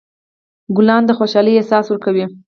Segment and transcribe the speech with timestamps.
[0.75, 2.25] ګلان د خوشحالۍ احساس ورکوي.